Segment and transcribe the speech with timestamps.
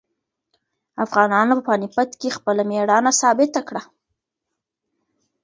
[1.03, 3.81] افغانانو په پاني پت کې خپله مېړانه ثابته کړه.